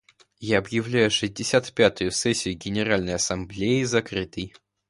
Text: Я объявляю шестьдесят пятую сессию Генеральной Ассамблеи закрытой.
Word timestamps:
Я 0.39 0.57
объявляю 0.57 1.11
шестьдесят 1.11 1.71
пятую 1.75 2.09
сессию 2.09 2.57
Генеральной 2.57 3.13
Ассамблеи 3.13 3.83
закрытой. 3.83 4.55